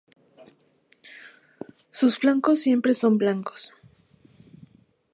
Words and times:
Sus 1.91 2.17
flancos 2.17 2.59
siempre 2.59 2.95
son 2.95 3.19
blancos. 3.19 3.75